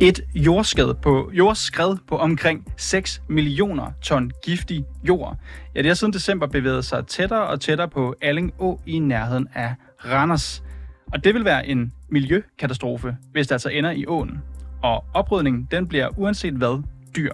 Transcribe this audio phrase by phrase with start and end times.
[0.00, 5.36] Et jordskred på, jordskred på omkring 6 millioner ton giftig jord.
[5.74, 9.48] Ja, det har siden december bevæget sig tættere og tættere på Alling Å i nærheden
[9.54, 9.74] af
[10.04, 10.62] Randers.
[11.12, 14.42] Og det vil være en miljøkatastrofe, hvis det altså ender i åen.
[14.82, 16.82] Og oprydningen, den bliver uanset hvad
[17.16, 17.32] dyr.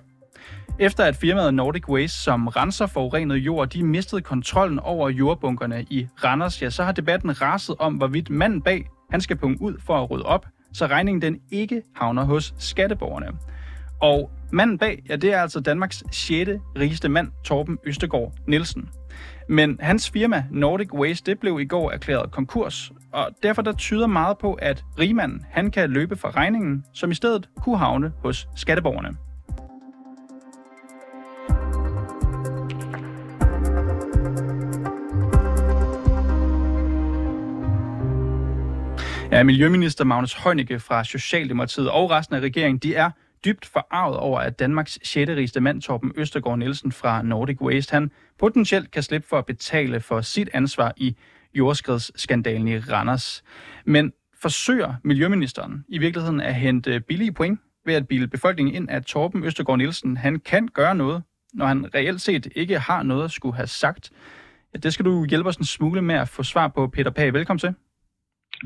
[0.78, 6.06] Efter at firmaet Nordic Waste, som renser forurenet jord, de mistede kontrollen over jordbunkerne i
[6.24, 10.02] Randers, ja, så har debatten raset om, hvorvidt manden bag, han skal punge ud for
[10.02, 13.26] at rydde op, så regningen den ikke havner hos skatteborgerne.
[14.00, 16.50] Og manden bag, ja, det er altså Danmarks 6.
[16.78, 18.88] rigeste mand, Torben Østegård Nielsen.
[19.48, 24.06] Men hans firma Nordic Waste, det blev i går erklæret konkurs, og derfor der tyder
[24.06, 28.48] meget på, at rigmanden, han kan løbe fra regningen, som i stedet kunne havne hos
[28.56, 29.16] skatteborgerne.
[39.34, 43.10] Ja, Miljøminister Magnus Heunicke fra Socialdemokratiet og resten af regeringen, de er
[43.44, 45.30] dybt forarvet over, at Danmarks 6.
[45.30, 50.00] rigeste mand, Torben Østergaard Nielsen fra Nordic Waste, han potentielt kan slippe for at betale
[50.00, 51.16] for sit ansvar i
[51.54, 53.44] jordskredsskandalen i Randers.
[53.84, 59.06] Men forsøger Miljøministeren i virkeligheden at hente billige point ved at bilde befolkningen ind, at
[59.06, 61.22] Torben Østergaard Nielsen han kan gøre noget,
[61.54, 64.10] når han reelt set ikke har noget at skulle have sagt.
[64.74, 67.32] Ja, det skal du hjælpe os en smule med at få svar på, Peter Pag.
[67.32, 67.74] Velkommen til.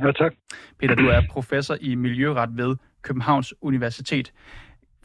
[0.05, 0.35] Ja, tak.
[0.79, 4.33] Peter, du er professor i miljøret ved Københavns Universitet.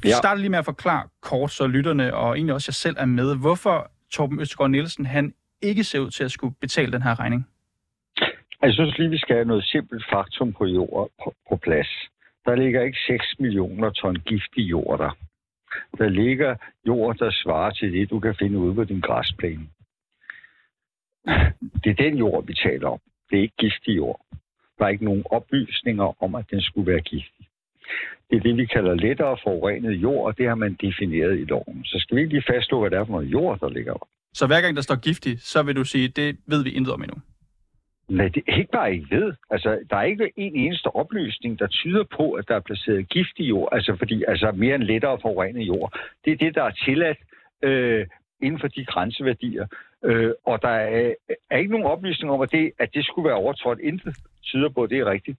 [0.04, 0.16] Vi ja.
[0.16, 3.36] starter lige med at forklare kort, så lytterne og egentlig også jeg selv er med,
[3.42, 7.48] hvorfor Torben Østergaard Nielsen han ikke ser ud til at skulle betale den her regning.
[8.62, 11.88] Jeg synes lige, vi skal have noget simpelt faktum på jord på, på plads.
[12.46, 15.18] Der ligger ikke 6 millioner ton giftig jord der.
[15.98, 16.56] Der ligger
[16.88, 19.68] jord, der svarer til det, du kan finde ude på din græsplæne.
[21.84, 23.00] Det er den jord, vi taler om.
[23.30, 24.26] Det er ikke giftig jord.
[24.78, 27.48] Der er ikke nogen oplysninger om, at den skulle være giftig.
[28.30, 31.82] Det er det, vi kalder lettere forurenet jord, og det har man defineret i loven.
[31.86, 34.08] Så skal vi ikke lige fastslå, hvad det er for noget jord, der ligger op.
[34.34, 37.04] Så hver gang der står giftig, så vil du sige, det ved vi intet om
[37.04, 37.18] endnu?
[38.10, 39.34] Nej, det er ikke bare ikke ved.
[39.50, 43.36] Altså, der er ikke en eneste oplysning, der tyder på, at der er placeret gift
[43.38, 46.00] i jord, altså fordi altså mere end lettere forurenet jord.
[46.26, 47.18] Det er det, der er tilladt
[47.64, 48.08] øh,
[48.42, 49.68] inden for de grænseværdier.
[50.04, 51.14] Øh, og der er,
[51.50, 53.80] er ikke nogen oplysning om, at det, at det skulle være overtrådt.
[53.80, 55.38] Intet tyder på, at det er rigtigt.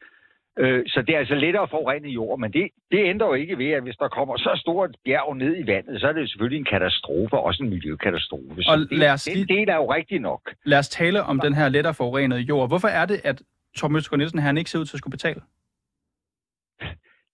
[0.58, 3.70] Øh, så det er altså lettere forurene jord, men det, det ændrer jo ikke ved,
[3.70, 6.58] at hvis der kommer så stort et bjerg ned i vandet, så er det selvfølgelig
[6.58, 8.62] en katastrofe, også en miljøkatastrofe.
[8.62, 10.54] Så og lad os den del er jo rigtig nok.
[10.64, 12.68] Lad os tale om den her lettere forurenede jord.
[12.68, 13.42] Hvorfor er det, at
[13.76, 15.40] Torben Østergaard Nielsen han ikke ser ud til at skulle betale?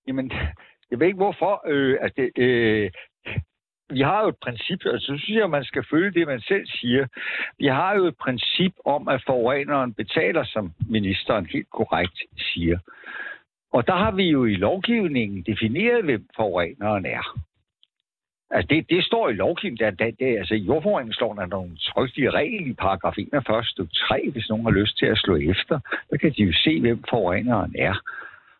[0.06, 0.32] Jamen,
[0.90, 1.62] jeg ved ikke hvorfor.
[1.66, 2.90] Øh, altså det, øh,
[3.90, 6.40] vi har jo et princip, og så synes jeg, at man skal følge det, man
[6.40, 7.06] selv siger.
[7.58, 12.78] Vi har jo et princip om, at forureneren betaler, som ministeren helt korrekt siger.
[13.72, 17.40] Og der har vi jo i lovgivningen defineret, hvem forureneren er.
[18.50, 21.76] Altså det, det står i lovgivningen, der, der, der, altså i jordforureningsloven er der nogle
[21.76, 25.80] trygtige regler i paragraf 41 stykke 3, hvis nogen har lyst til at slå efter.
[26.10, 27.94] Der kan de jo se, hvem forureneren er.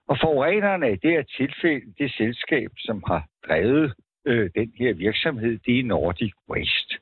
[0.08, 3.94] Og forureneren er i det her tilfælde det selskab, som har drevet
[4.26, 6.94] øh, den her virksomhed, det er Nordic Waste.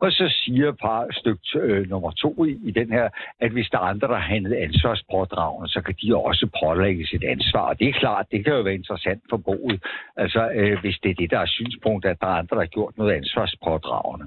[0.00, 3.08] Og så siger par stykke øh, nummer to i, i den her,
[3.40, 7.24] at hvis der er andre, der har handlet ansvarspådragende, så kan de også pålægge sit
[7.24, 7.60] ansvar.
[7.60, 9.82] Og det er klart, det kan jo være interessant for boet,
[10.16, 12.66] altså øh, hvis det er det, der er synspunkt, at der er andre, der har
[12.66, 14.26] gjort noget ansvarspådragende.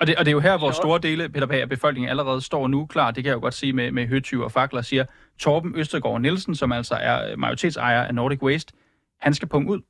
[0.00, 2.40] Og det, og det er jo her, hvor store dele Peter Pag, af befolkningen allerede
[2.40, 3.10] står nu klar.
[3.10, 5.04] Det kan jeg jo godt sige med, med høtyv og fakler, siger
[5.38, 8.72] Torben Østergaard Nielsen, som altså er majoritetsejer af Nordic Waste,
[9.20, 9.80] han skal punge ud.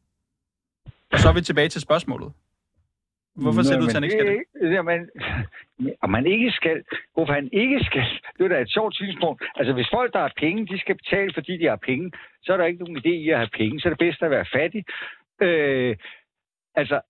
[1.15, 2.33] Og så er vi tilbage til spørgsmålet.
[3.43, 4.75] Hvorfor ser du at han ikke skal det?
[4.77, 5.01] Jamen,
[6.03, 6.85] og man ikke skal.
[7.15, 8.07] Hvorfor han ikke skal?
[8.37, 9.43] Det er da et sjovt synspunkt.
[9.57, 12.13] Altså, hvis folk, der har penge, de skal betale, fordi de har penge,
[12.45, 13.81] så er der ikke nogen idé i at have penge.
[13.81, 14.85] Så er det bedst at være fattig.
[15.47, 15.97] Øh,
[16.75, 17.01] altså,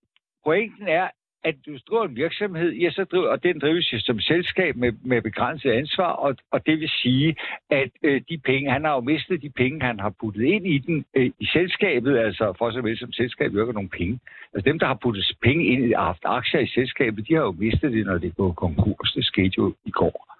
[0.45, 1.07] pointen er,
[1.45, 5.21] at du driver en virksomhed, ja, så driver, og den drives som selskab med, med
[5.21, 7.35] begrænset ansvar, og, og det vil sige,
[7.69, 10.77] at øh, de penge, han har jo mistet de penge, han har puttet ind i
[10.77, 14.19] den øh, i selskabet, altså for så vel som selskab virker nogle penge.
[14.53, 17.51] Altså dem, der har puttet penge ind og haft aktier i selskabet, de har jo
[17.51, 19.11] mistet det, når det går konkurs.
[19.15, 20.35] Det skete jo i går.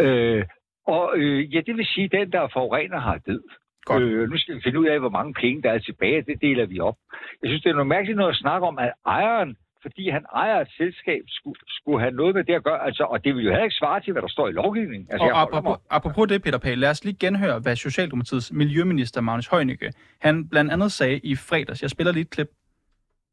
[0.00, 0.44] Øh,
[0.86, 3.42] og øh, ja, det vil sige, at den, der forurener, har død.
[3.84, 4.02] Godt.
[4.02, 6.22] Øh, nu skal vi finde ud af, hvor mange penge der er tilbage.
[6.22, 6.96] Det deler vi op.
[7.42, 10.60] Jeg synes, det er noget mærkeligt noget at snakke om, at ejeren fordi han ejer
[10.60, 12.86] et selskab, skulle, skulle have noget med det at gøre.
[12.86, 15.08] Altså, og det vil jo heller ikke svare til, hvad der står i lovgivningen.
[15.10, 19.46] Altså, og apropos, apropos det, Peter Pagel, lad os lige genhøre, hvad Socialdemokratiets miljøminister Magnus
[19.46, 21.82] Heunicke, han blandt andet sagde i fredags.
[21.82, 22.48] Jeg spiller lige et klip.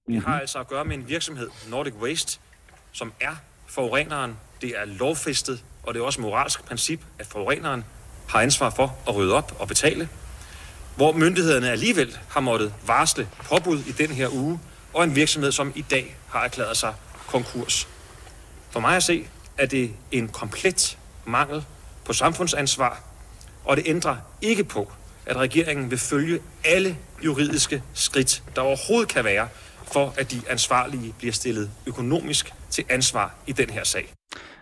[0.07, 2.39] Vi har altså at gøre med en virksomhed, Nordic Waste,
[2.91, 3.35] som er
[3.67, 4.37] forureneren.
[4.61, 7.83] Det er lovfæstet, og det er også et moralsk princip, at forureneren
[8.29, 10.07] har ansvar for at rydde op og betale.
[10.97, 14.59] hvor myndighederne alligevel har måttet varsle påbud i den her uge,
[14.93, 16.93] og en virksomhed, som i dag har erklæret sig
[17.27, 17.87] konkurs.
[18.71, 19.27] For mig at se,
[19.57, 21.63] er det en komplet mangel
[22.05, 23.03] på samfundsansvar,
[23.65, 24.91] og det ændrer ikke på,
[25.25, 26.95] at regeringen vil følge alle
[27.25, 29.47] juridiske skridt, der overhovedet kan være,
[29.93, 34.13] for at de ansvarlige bliver stillet økonomisk til ansvar i den her sag.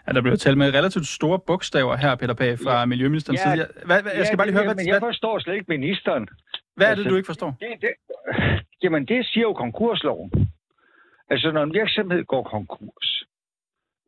[0.07, 2.85] Ja, der blev talt med relativt store bogstaver her, Peter Pag, fra ja.
[2.85, 3.67] Miljøministerens ja, side.
[3.85, 4.75] Hvad, hvad, jeg skal ja, bare lige høre, hvad...
[4.75, 6.27] Men jeg forstår slet ikke ministeren.
[6.75, 7.57] Hvad er det, altså, du ikke forstår?
[7.59, 7.93] Det, det,
[8.83, 10.31] jamen, det siger jo konkursloven.
[11.29, 13.23] Altså, når en virksomhed går konkurs,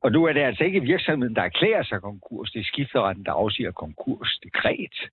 [0.01, 3.31] og nu er det altså ikke virksomheden, der erklærer sig konkurs, det er skifteretten, der
[3.31, 5.10] afsiger konkursdekret,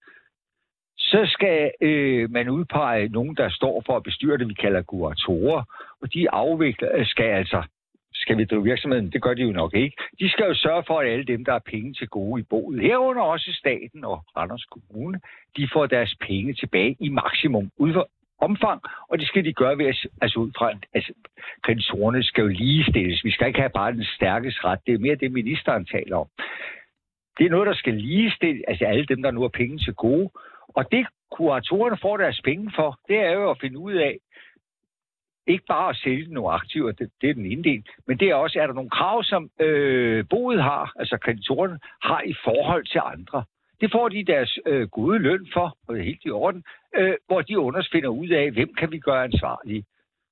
[0.98, 5.62] så skal øh, man udpege nogen, der står for at bestyre det, vi kalder kuratorer,
[6.02, 7.62] og de afvikler, øh, skal altså
[8.14, 9.12] skal vi drive virksomheden?
[9.12, 9.96] Det gør de jo nok ikke.
[10.20, 12.80] De skal jo sørge for, at alle dem, der har penge til gode i boet,
[12.80, 15.20] herunder også staten og Randers Kommune,
[15.56, 17.70] de får deres penge tilbage i maksimum
[18.38, 21.12] omfang, og det skal de gøre ved at, altså ud fra, altså
[21.62, 23.24] kreditorerne skal jo ligestilles.
[23.24, 24.80] Vi skal ikke have bare den stærkes ret.
[24.86, 26.28] Det er mere det, ministeren taler om.
[27.38, 30.30] Det er noget, der skal ligestilles, altså alle dem, der nu har penge til gode.
[30.68, 34.18] Og det, kuratorerne får deres penge for, det er jo at finde ud af,
[35.46, 38.34] ikke bare at sælge nogle aktiver, det, det er den ene del, men det er
[38.34, 43.00] også, er der nogle krav, som øh, boet har, altså kreditorerne, har i forhold til
[43.04, 43.44] andre.
[43.80, 46.64] Det får de deres øh, gode løn for, og det er helt i orden,
[46.96, 49.84] øh, hvor de underfinder ud af, hvem kan vi gøre ansvarlige.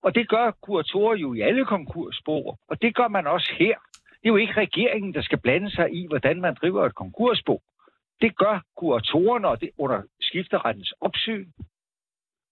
[0.03, 3.75] Og det gør kuratorer jo i alle konkursspor, og det gør man også her.
[4.23, 7.63] Det er jo ikke regeringen, der skal blande sig i, hvordan man driver et konkursbo.
[8.21, 11.47] Det gør kuratorerne og det under skifterettens opsyn.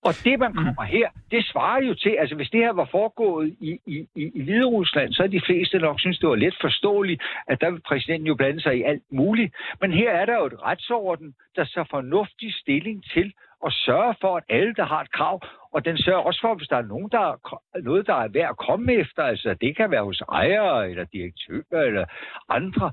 [0.06, 0.56] Og det, man mm.
[0.56, 4.30] kommer her, det svarer jo til, altså hvis det her var foregået i, i, i,
[4.34, 7.70] i Hvide Rusland, så er de fleste nok synes, det var let forståeligt, at der
[7.70, 9.54] vil præsidenten jo blande sig i alt muligt.
[9.80, 13.32] Men her er der jo et retsorden, der så fornuftig stilling til
[13.66, 15.40] at sørge for, at alle, der har et krav,
[15.72, 18.50] og den sørger også for, hvis der er nogen, der er, noget, der er værd
[18.50, 22.04] at komme efter, altså det kan være hos ejere, eller direktører, eller
[22.48, 22.92] andre,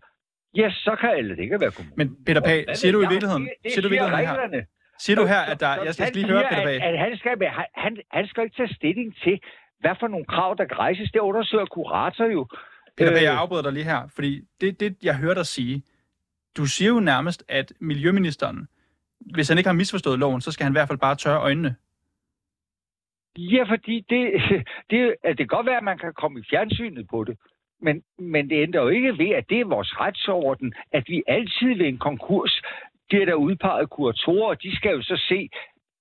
[0.56, 1.98] ja, så kan, eller det kan være kommunen.
[1.98, 4.66] Men Peter Pag, siger du i virkeligheden, det, det siger du i virkeligheden her,
[5.00, 5.84] Siger du her, at der...
[5.84, 6.82] Jeg skal lige høre, Peter Bag.
[6.82, 7.32] At, at han, skal,
[7.76, 9.40] han, han skal ikke tage stilling til,
[9.80, 11.12] hvad for nogle krav, der rejses.
[11.12, 12.48] Det undersøger kurator jo.
[12.98, 15.84] Peter Bag, jeg øh, afbryder dig lige her, fordi det, det, jeg hørte dig sige,
[16.58, 18.68] du siger jo nærmest, at Miljøministeren,
[19.20, 21.76] hvis han ikke har misforstået loven, så skal han i hvert fald bare tørre øjnene.
[23.38, 24.24] Ja, fordi det,
[24.90, 27.38] det, det kan godt være, at man kan komme i fjernsynet på det,
[27.82, 31.78] men, men det ændrer jo ikke ved, at det er vores retsorden, at vi altid
[31.78, 32.62] ved en konkurs
[33.10, 35.50] bliver der udpeget kuratorer, og de skal jo så se,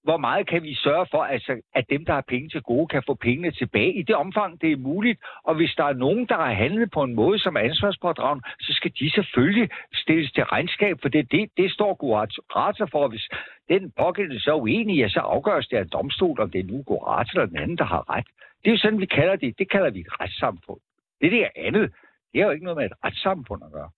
[0.03, 3.03] hvor meget kan vi sørge for, altså, at dem, der har penge til gode, kan
[3.07, 5.21] få pengene tilbage i det omfang, det er muligt.
[5.45, 8.73] Og hvis der er nogen, der har handlet på en måde, som er ansvarspådragende, så
[8.73, 13.09] skal de selvfølgelig stilles til regnskab, for det, det, det står kurator for.
[13.09, 13.29] Hvis
[13.69, 16.73] den pågældende så er uenig, ja, så afgøres det af en domstol, om det er
[16.73, 18.27] nu kurator eller den anden, der har ret.
[18.63, 19.59] Det er jo sådan, vi kalder det.
[19.59, 20.81] Det kalder vi et retssamfund.
[21.21, 21.93] Det der andet,
[22.33, 23.91] det har jo ikke noget med et retssamfund at gøre.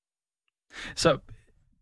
[0.95, 1.19] Så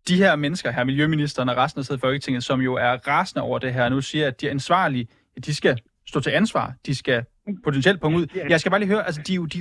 [0.09, 3.75] de her mennesker her, miljøministeren og resten af Folketinget, som jo er rasende over det
[3.75, 5.79] her, nu siger, at de er ansvarlige, at de skal
[6.09, 7.25] stå til ansvar, de skal
[7.65, 8.27] potentielt punkt ud.
[8.49, 9.59] Jeg skal bare lige høre, altså de, de,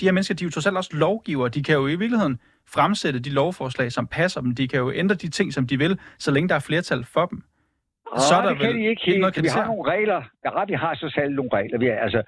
[0.00, 2.40] de her mennesker, de er jo trods alt også lovgiver, de kan jo i virkeligheden
[2.68, 5.98] fremsætte de lovforslag, som passer dem, de kan jo ændre de ting, som de vil,
[6.18, 7.42] så længe der er flertal for dem.
[8.18, 9.20] Så er der det kan vel de ikke helt.
[9.20, 10.22] Noget, vi har nogle regler.
[10.44, 11.78] Ja, vi har så selv nogle regler.
[11.78, 12.22] Vi er, altså,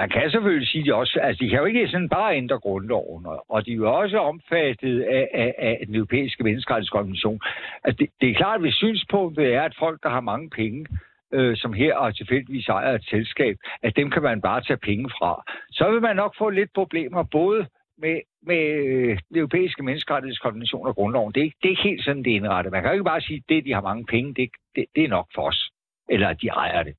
[0.00, 2.58] man kan selvfølgelig sige, at de, også, altså, de kan jo ikke sådan bare ændre
[2.58, 7.40] grundloven, og de er jo også omfattet af, af, af den europæiske menneskerettighedskonvention.
[7.84, 10.86] Altså, det, det er klart, at hvis synspunktet er, at folk, der har mange penge,
[11.32, 15.10] øh, som her og tilfældigvis ejer et selskab, at dem kan man bare tage penge
[15.18, 15.42] fra.
[15.70, 17.66] Så vil man nok få lidt problemer, både
[17.98, 21.32] med, med øh, den europæiske menneskerettighedskonvention og grundloven.
[21.32, 22.72] Det er, det er ikke helt sådan, det er indrettet.
[22.72, 25.04] Man kan jo ikke bare sige, at det, de har mange penge, det, det, det
[25.04, 25.70] er nok for os.
[26.08, 26.94] Eller at de ejer det.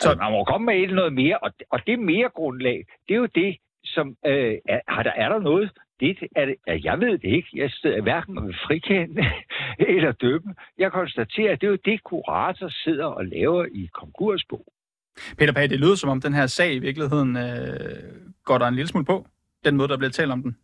[0.00, 3.14] Så altså, man må komme med et noget mere, og, og det mere grundlag, det
[3.14, 5.70] er jo det, som øh, er, er, der, er der noget,
[6.00, 7.48] det er det, ja, jeg ved det ikke.
[7.54, 9.24] Jeg sidder hverken med frikende
[9.96, 10.54] eller dømme.
[10.78, 14.72] Jeg konstaterer, at det er jo det, kurator sidder og laver i konkursbo.
[15.38, 18.74] Peter Pag, det lyder som om den her sag i virkeligheden øh, går der en
[18.74, 19.26] lille smule på,
[19.64, 20.56] den måde, der bliver talt om den.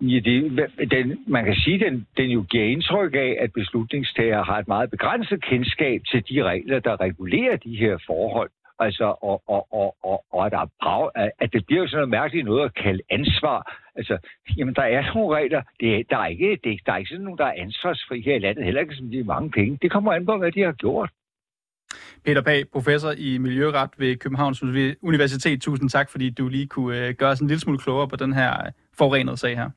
[0.00, 4.44] Ja, det, den, man kan sige, at den, den jo giver indtryk af, at beslutningstager
[4.44, 8.50] har et meget begrænset kendskab til de regler, der regulerer de her forhold.
[8.78, 12.08] Altså, og, og, og, og, og at, der er, at det bliver jo sådan noget
[12.08, 13.80] mærkeligt noget at kalde ansvar.
[13.96, 14.18] Altså,
[14.56, 15.62] jamen, der er nogle regler.
[15.80, 18.38] Det, der, er ikke, det, der er ikke sådan nogen, der er ansvarsfri her i
[18.38, 18.64] landet.
[18.64, 19.78] Heller ikke som de mange penge.
[19.82, 21.10] Det kommer an på, hvad de har gjort.
[22.24, 24.62] Peter Pag, professor i Miljøret ved Københavns
[25.02, 25.62] Universitet.
[25.62, 28.32] Tusind tak, fordi du lige kunne øh, gøre os en lille smule klogere på den
[28.32, 29.70] her øh, forurenede sag her.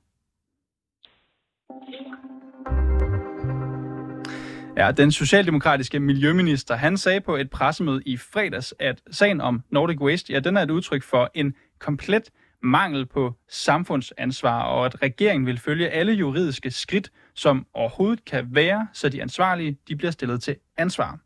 [4.78, 10.01] Ja, den socialdemokratiske miljøminister, han sagde på et pressemøde i fredags, at sagen om Nordic
[10.01, 12.24] Waste, ja, den er et udtryk for en komplet
[12.63, 18.88] mangel på samfundsansvar, og at regeringen vil følge alle juridiske skridt, som overhovedet kan være,
[18.94, 21.20] så de ansvarlige de bliver stillet til ansvar.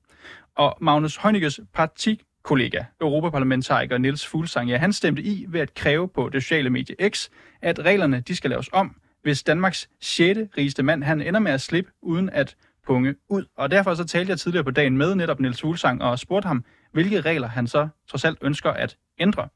[0.56, 6.30] Og Magnus Heunickes partikollega, Europaparlamentariker Niels Fuglsang, ja, han stemte i ved at kræve på
[6.30, 7.30] det sociale medie X,
[7.62, 10.40] at reglerne de skal laves om, hvis Danmarks 6.
[10.58, 12.56] rigeste mand han ender med at slippe uden at
[12.88, 13.46] punge ud.
[13.58, 16.64] Og derfor så talte jeg tidligere på dagen med netop Niels Fuglsang og spurgte ham,
[16.92, 19.48] hvilke regler han så trods alt ønsker at ændre.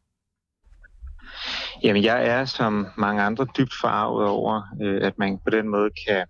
[1.83, 5.89] Jamen, jeg er som mange andre dybt farvet over, øh, at man på den måde
[6.07, 6.25] kan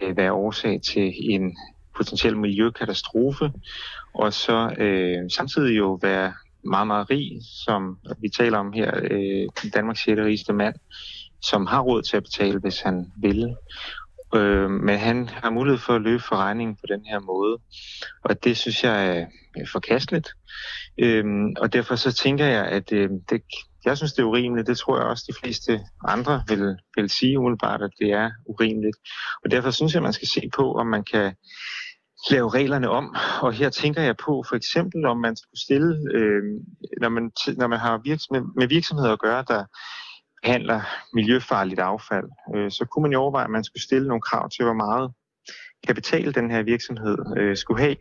[0.00, 1.56] øh, være årsag til en
[1.96, 3.52] potentiel miljøkatastrofe,
[4.14, 6.32] og så øh, samtidig jo være
[6.64, 10.20] meget, meget rig, som vi taler om her, øh, Danmarks 6.
[10.20, 10.74] rigeste mand,
[11.42, 13.56] som har råd til at betale, hvis han vil.
[14.34, 17.58] Øh, men han har mulighed for at løbe for regningen på den her måde.
[18.24, 19.26] Og det synes jeg er
[19.72, 20.28] forkasteligt.
[20.98, 21.24] Øh,
[21.56, 23.42] og derfor så tænker jeg, at øh, det,
[23.84, 24.68] jeg synes, det er urimeligt.
[24.68, 28.96] Det tror jeg også, de fleste andre vil, vil sige umiddelbart, at det er urimeligt.
[29.44, 31.34] Og derfor synes jeg, man skal se på, om man kan
[32.30, 33.16] lave reglerne om.
[33.40, 36.42] Og her tænker jeg på for eksempel, om man skulle stille, øh,
[37.00, 39.64] når, man, når man har virksomhed, med virksomheder at gøre, der
[40.42, 40.80] behandler
[41.12, 44.64] miljøfarligt affald, øh, så kunne man jo overveje, at man skulle stille nogle krav til,
[44.64, 45.10] hvor meget
[45.86, 47.96] kapital den her virksomhed øh, skulle have.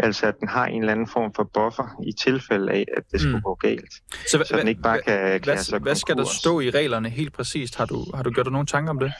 [0.00, 3.20] Altså at den har en eller anden form for buffer i tilfælde af, at det
[3.20, 3.42] skulle mm.
[3.42, 3.94] gå galt.
[4.30, 7.08] Så, så den ikke bare kan klare hvad, sig Hvad skal der stå i reglerne
[7.08, 7.76] helt præcist?
[7.76, 9.12] Har du, har du gjort dig nogle tanker om det?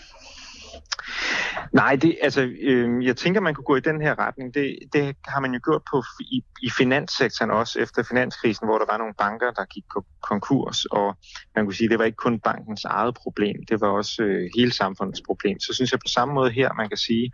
[1.72, 4.54] Nej, det, altså, øh, jeg tænker, man kunne gå i den her retning.
[4.54, 8.86] Det, det har man jo gjort på i, i finanssektoren også efter finanskrisen, hvor der
[8.90, 9.84] var nogle banker, der gik
[10.22, 11.16] konkurs, og
[11.54, 14.50] man kunne sige, at det var ikke kun bankens eget problem, det var også øh,
[14.56, 15.60] hele samfundets problem.
[15.60, 17.32] Så synes jeg på samme måde her, man kan sige,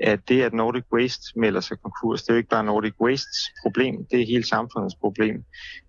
[0.00, 3.50] at det, at Nordic Waste melder sig konkurs, det er jo ikke bare Nordic Wastes
[3.62, 5.44] problem, det er hele samfundets problem,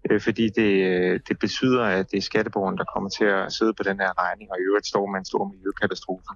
[0.10, 3.74] øh, fordi det, øh, det betyder, at det er skatteborgerne, der kommer til at sidde
[3.74, 6.32] på den her regning, og i øvrigt står med en stor miljøkatastrofe.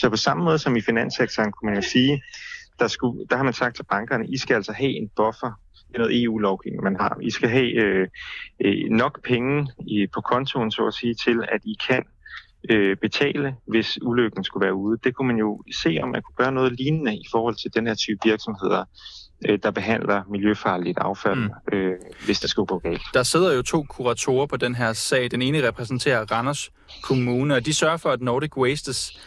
[0.00, 2.22] Så på samme måde som i finanssektoren, kunne man jo sige,
[2.78, 5.52] der, skulle, der har man sagt til bankerne, I skal altså have en buffer
[5.92, 7.16] det er noget EU-lovgivning, man har.
[7.20, 8.08] I skal have øh,
[8.64, 12.04] øh, nok penge i, på kontoen, så at sige, til at I kan
[12.70, 14.98] øh, betale, hvis ulykken skulle være ude.
[15.04, 17.86] Det kunne man jo se, om man kunne gøre noget lignende i forhold til den
[17.86, 18.84] her type virksomheder,
[19.48, 21.78] øh, der behandler miljøfarligt affald, mm.
[21.78, 23.02] øh, hvis det skulle gå galt.
[23.14, 25.30] Der sidder jo to kuratorer på den her sag.
[25.30, 26.70] Den ene repræsenterer Randers
[27.02, 29.20] Kommune, og de sørger for, at Nordic Wastes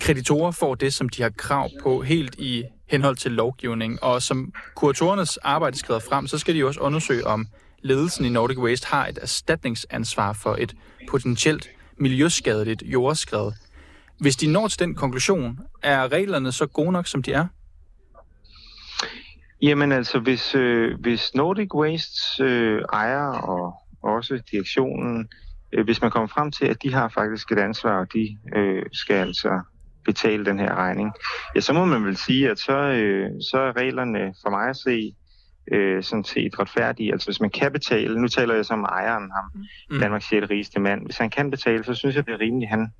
[0.00, 4.02] kreditorer får det, som de har krav på, helt i henhold til lovgivning.
[4.02, 7.46] Og som kuratorernes arbejde skriver frem, så skal de jo også undersøge, om
[7.82, 10.74] ledelsen i Nordic Waste har et erstatningsansvar for et
[11.10, 11.68] potentielt
[12.00, 13.52] miljøskadeligt jordskred.
[14.20, 17.46] Hvis de når til den konklusion, er reglerne så gode nok, som de er?
[19.62, 25.28] Jamen altså, hvis, øh, hvis Nordic Waste øh, ejer og også direktionen,
[25.72, 28.82] øh, hvis man kommer frem til, at de har faktisk et ansvar, og de øh,
[28.92, 29.60] skal altså
[30.04, 31.12] betale den her regning,
[31.54, 34.76] ja, så må man vel sige, at så, øh, så er reglerne for mig at
[34.76, 35.14] se
[35.70, 37.12] øh, sådan set retfærdige.
[37.12, 40.00] Altså hvis man kan betale, nu taler jeg som ejeren, ham, mm.
[40.00, 40.50] Danmarks 6.
[40.50, 42.92] rigeste mand, hvis han kan betale, så synes jeg, det er rimeligt, at han,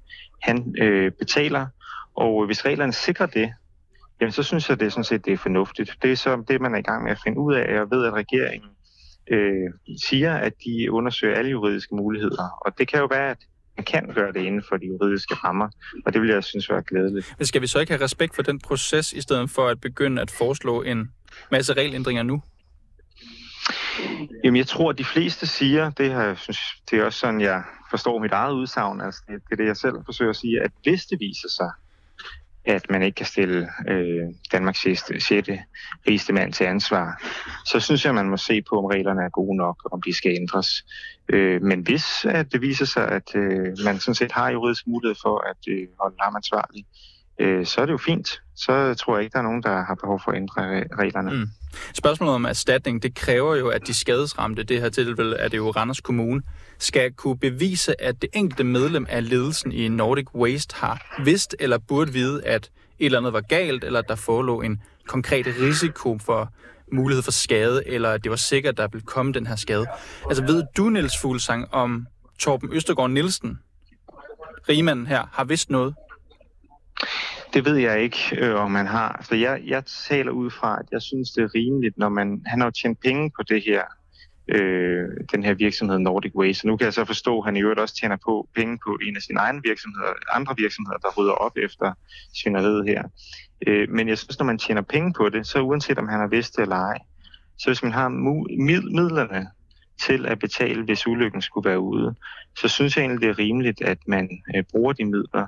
[0.42, 1.66] han øh, betaler.
[2.14, 3.52] Og hvis reglerne sikrer det,
[4.20, 5.96] jamen så synes jeg, det er sådan set det er fornuftigt.
[6.02, 7.74] Det er så det, man er i gang med at finde ud af.
[7.74, 8.70] Jeg ved, at regeringen
[9.30, 9.70] øh,
[10.08, 12.48] siger, at de undersøger alle juridiske muligheder.
[12.66, 13.38] Og det kan jo være, at
[13.76, 15.68] man kan gøre det inden for de juridiske rammer,
[16.06, 17.34] og det vil jeg synes være glædeligt.
[17.38, 20.22] Men skal vi så ikke have respekt for den proces, i stedet for at begynde
[20.22, 21.10] at foreslå en
[21.50, 22.42] masse regelændringer nu?
[24.44, 26.58] Jamen, jeg tror, at de fleste siger, det, her, synes,
[26.90, 29.76] det er også sådan, jeg forstår mit eget udsagn, altså det, det er det, jeg
[29.76, 31.70] selv forsøger at sige, at hvis det viser sig,
[32.64, 35.02] at man ikke kan stille øh, Danmarks 6.
[36.08, 37.22] rigeste mand til ansvar,
[37.66, 40.32] så synes jeg, man må se på, om reglerne er gode nok, om de skal
[40.40, 40.84] ændres.
[41.28, 45.16] Øh, men hvis at det viser sig, at øh, man sådan set har juridisk mulighed
[45.22, 48.42] for at øh, holde ham ansvarlig, øh, Øh, så er det jo fint.
[48.56, 51.30] Så tror jeg ikke, der er nogen, der har behov for at ændre reglerne.
[51.30, 51.46] Mm.
[51.94, 55.70] Spørgsmålet om erstatning, det kræver jo, at de skadesramte, det her tilfælde er det jo
[55.70, 56.42] Randers Kommune,
[56.78, 61.78] skal kunne bevise, at det enkelte medlem af ledelsen i Nordic Waste har vidst eller
[61.78, 66.18] burde vide, at et eller andet var galt, eller at der forelå en konkret risiko
[66.18, 66.52] for
[66.92, 69.86] mulighed for skade, eller at det var sikkert, at der ville komme den her skade.
[70.28, 72.06] Altså ved du, Niels Fuglsang, om
[72.38, 73.58] Torben Østergaard Nielsen,
[74.68, 75.94] rigmanden her, har vidst noget?
[77.54, 79.24] Det ved jeg ikke, øh, om man har.
[79.28, 82.42] Så jeg, jeg taler ud fra, at jeg synes, det er rimeligt, når man...
[82.46, 83.82] Han har jo tjent penge på det her
[84.48, 86.52] øh, den her virksomhed Nordic Way.
[86.52, 88.98] Så nu kan jeg så forstå, at han i øvrigt også tjener på penge på
[89.02, 91.92] en af sine egne virksomheder, andre virksomheder, der rydder op efter
[92.42, 93.02] svineriet her.
[93.66, 96.26] Øh, men jeg synes, når man tjener penge på det, så uanset om han har
[96.26, 96.98] vidst det eller ej,
[97.58, 99.48] så hvis man har midlerne
[100.06, 102.14] til at betale, hvis ulykken skulle være ude,
[102.58, 105.46] så synes jeg egentlig, det er rimeligt, at man øh, bruger de midler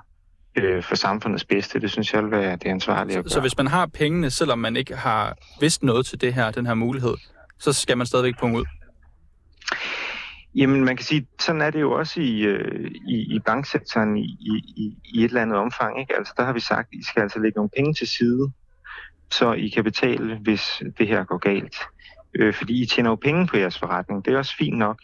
[0.56, 1.80] øh, for samfundets bedste.
[1.80, 3.30] Det synes jeg vil være det ansvarlige at gøre.
[3.30, 6.66] Så hvis man har pengene, selvom man ikke har vidst noget til det her, den
[6.66, 7.14] her mulighed,
[7.58, 8.64] så skal man stadigvæk punge ud?
[10.54, 14.36] Jamen, man kan sige, sådan er det jo også i, øh, i, i banksektoren i,
[14.40, 16.00] i, i et eller andet omfang.
[16.00, 16.16] Ikke?
[16.16, 18.52] Altså, der har vi sagt, at I skal altså lægge nogle penge til side,
[19.30, 20.62] så I kan betale, hvis
[20.98, 21.76] det her går galt.
[22.34, 24.24] Øh, fordi I tjener jo penge på jeres forretning.
[24.24, 24.98] Det er også fint nok.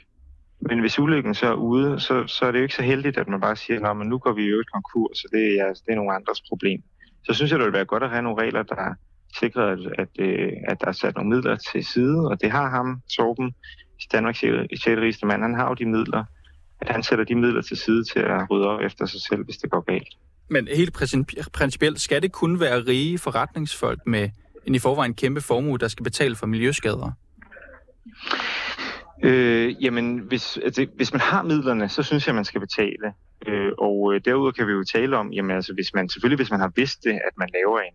[0.61, 3.29] Men hvis ulykken så er ude, så, så er det jo ikke så heldigt, at
[3.29, 5.93] man bare siger, at nu går vi i øvrigt konkurs, så det er, altså, det
[5.93, 6.83] er nogle andres problem.
[7.25, 8.95] Så synes jeg, det ville være godt at have nogle regler, der
[9.39, 12.71] sikrer, at, at, øh, at der er sat nogle midler til side, og det har
[12.71, 13.55] ham, Torben,
[14.13, 14.39] Danmarks
[14.85, 15.23] 6.
[15.25, 16.25] mand, han har jo de midler,
[16.81, 19.57] at han sætter de midler til side til at rydde op efter sig selv, hvis
[19.57, 20.09] det går galt.
[20.51, 20.93] Men helt
[21.53, 24.31] principielt, skal det kun være rige forretningsfolk med
[24.67, 27.13] en i forvejen kæmpe formue, der skal betale for miljøskader?
[29.23, 33.13] Øh, jamen, hvis, altså, hvis man har midlerne, så synes jeg, man skal betale.
[33.47, 36.51] Øh, og øh, derudover kan vi jo tale om, jamen altså, hvis man, selvfølgelig hvis
[36.51, 37.95] man har vidst det, at man laver en,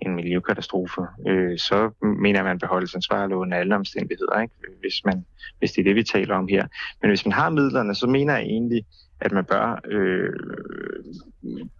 [0.00, 4.54] en miljøkatastrofe, øh, så mener jeg, at man beholder ansvarlig under alle omstændigheder, ikke?
[4.80, 5.24] Hvis, man,
[5.58, 6.66] hvis det er det, vi taler om her.
[7.02, 8.86] Men hvis man har midlerne, så mener jeg egentlig,
[9.20, 10.32] at man bør øh,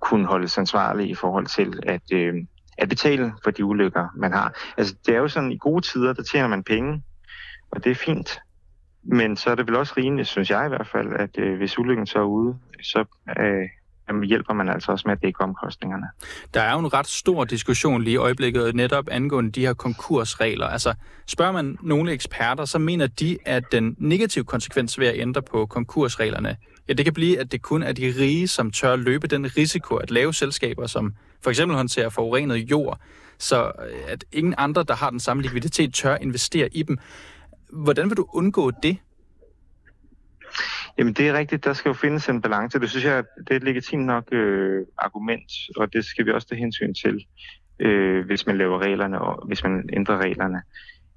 [0.00, 2.34] kunne holdes ansvarlig i forhold til at, øh,
[2.78, 4.72] at betale for de ulykker, man har.
[4.76, 7.02] Altså, det er jo sådan, i gode tider, der tjener man penge,
[7.70, 8.40] og det er fint.
[9.08, 11.78] Men så er det vel også rimeligt, synes jeg i hvert fald, at øh, hvis
[11.78, 13.04] ulykken så er ude, så
[13.40, 13.68] øh,
[14.08, 16.06] jamen, hjælper man altså også med at dække omkostningerne.
[16.54, 20.66] Der er jo en ret stor diskussion lige i øjeblikket netop angående de her konkursregler.
[20.66, 20.94] Altså
[21.26, 25.66] spørger man nogle eksperter, så mener de, at den negative konsekvens ved at ændre på
[25.66, 26.56] konkursreglerne,
[26.88, 29.96] ja, det kan blive, at det kun er de rige, som tør løbe den risiko
[29.96, 33.00] at lave selskaber, som for eksempel håndterer forurenet jord,
[33.38, 36.98] så øh, at ingen andre, der har den samme likviditet, tør investere i dem.
[37.72, 38.96] Hvordan vil du undgå det?
[40.98, 42.80] Jamen det er rigtigt, der skal jo findes en balance.
[42.80, 46.48] Det synes jeg, det er et legitimt nok øh, argument, og det skal vi også
[46.48, 47.26] tage hensyn til,
[47.80, 50.62] øh, hvis man laver reglerne og hvis man ændrer reglerne.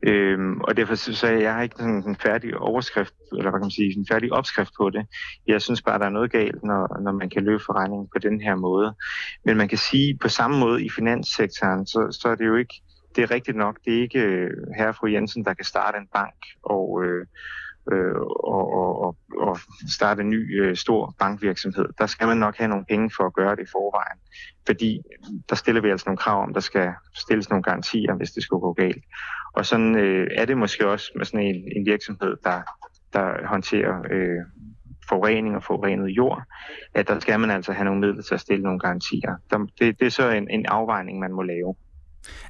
[0.04, 3.66] Øhm, og derfor så jeg, jeg har ikke sådan en færdig overskrift, eller hvad kan
[3.66, 5.06] man sige, en færdig opskrift på det.
[5.48, 8.42] Jeg synes bare, der er noget galt, når, når man kan løbe forregningen på den
[8.42, 8.96] her måde.
[9.46, 12.82] Men man kan sige, på samme måde i finanssektoren, så, så er det jo ikke,
[13.16, 15.98] det er rigtigt nok, det er ikke øh, herre og fru Jensen, der kan starte
[15.98, 17.26] en bank og, øh,
[17.92, 18.16] øh,
[18.56, 19.58] og, og, og
[19.90, 21.86] starte en ny øh, stor bankvirksomhed.
[21.98, 24.20] Der skal man nok have nogle penge for at gøre det i forvejen.
[24.66, 25.02] Fordi
[25.50, 28.62] der stiller vi altså nogle krav om, der skal stilles nogle garantier, hvis det skulle
[28.62, 29.04] gå galt.
[29.54, 32.62] Og sådan øh, er det måske også med sådan en, en virksomhed, der,
[33.14, 34.46] der håndterer øh,
[35.10, 36.44] forurening og forurenet jord,
[36.94, 39.36] at der skal man altså have nogle midler til at stille nogle garantier.
[39.50, 41.76] Der, det, det er så en, en afvejning, man må lave.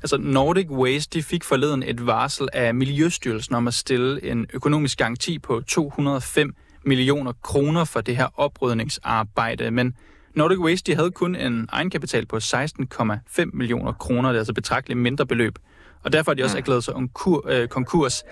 [0.01, 4.97] Altså Nordic Waste de fik forleden et varsel af Miljøstyrelsen om at stille en økonomisk
[4.97, 6.55] garanti på 205
[6.85, 9.95] millioner kroner for det her oprydningsarbejde, men
[10.35, 14.99] Nordic Waste de havde kun en egenkapital på 16,5 millioner kroner, det er altså betragteligt
[14.99, 15.59] mindre beløb,
[16.03, 16.93] og derfor har de også erklæret sig
[17.47, 18.23] øh, konkurs.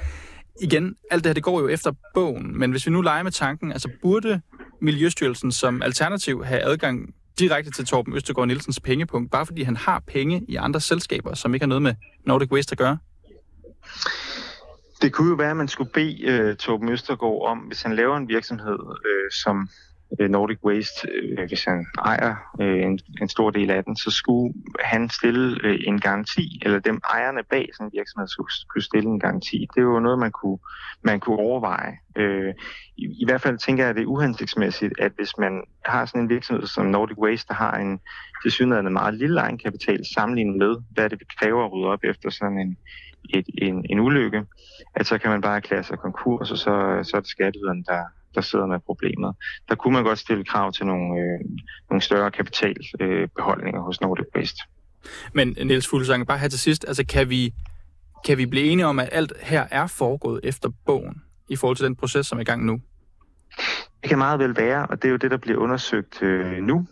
[0.62, 3.32] Igen, alt det her det går jo efter bogen, men hvis vi nu leger med
[3.32, 4.42] tanken, altså burde
[4.82, 10.04] Miljøstyrelsen som alternativ have adgang direkte til Torben Østergaard Nielsens pengepunkt, bare fordi han har
[10.08, 11.96] penge i andre selskaber, som ikke har noget med
[12.26, 12.98] Nordic Waste at gøre?
[15.02, 18.18] Det kunne jo være, at man skulle bede uh, Torben Østergaard om, hvis han laver
[18.18, 19.70] en virksomhed, uh, som
[20.20, 24.12] Øh, Nordic Waste, øh, hvis han ejer øh, en, en stor del af den, så
[24.12, 28.84] skulle han stille øh, en garanti, eller dem ejerne bag sådan en virksomhed skulle, skulle
[28.84, 29.68] stille en garanti.
[29.76, 30.58] Det var noget, man kunne,
[31.02, 31.94] man kunne overveje.
[32.16, 32.54] Øh,
[32.98, 36.22] i, I hvert fald tænker jeg, at det er uhensigtsmæssigt, at hvis man har sådan
[36.22, 38.00] en virksomhed som Nordic Waste, der har en
[38.44, 42.78] tilsyneladende meget lille egenkapital sammenlignet med, hvad det kræver at rydde op efter sådan en,
[43.30, 44.46] et, en, en ulykke,
[44.96, 48.04] at så kan man bare erklære sig konkurs, og så, så er det skatteyderen, der,
[48.36, 49.36] der sidder med problemet.
[49.70, 51.40] Der kunne man godt stille krav til nogle, øh,
[51.90, 54.62] nogle større kapitalbeholdninger øh, hos Nordic Waste.
[55.34, 57.54] Men Niels Fuglsang, bare her til sidst, altså kan vi,
[58.26, 61.86] kan vi blive enige om, at alt her er foregået efter bogen i forhold til
[61.86, 62.82] den proces, som er i gang nu?
[64.02, 66.88] Det kan meget vel være, og det er jo det, der bliver undersøgt øh, nu.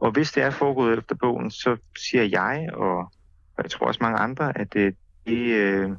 [0.00, 3.12] Og hvis det er foregået efter bogen, så siger jeg, og,
[3.62, 5.90] jeg tror også mange andre, at det, det øh,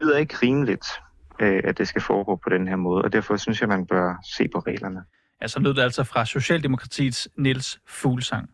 [0.00, 3.36] lyder ikke rimeligt øh, Øh, at det skal foregå på den her måde, og derfor
[3.36, 5.00] synes jeg, man bør se på reglerne.
[5.42, 8.50] Ja, så lød det altså fra Socialdemokratiets Niels Fuglsang.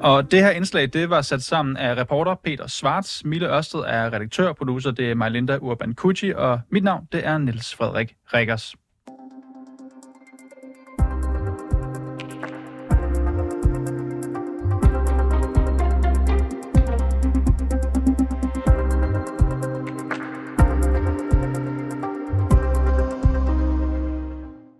[0.00, 3.24] Og det her indslag, det var sat sammen af reporter Peter Svarts.
[3.24, 4.90] Mille Ørsted er redaktør og producer.
[4.90, 8.74] Det er Majlinda Urban Kucci, og mit navn, det er Niels Frederik Rikkers.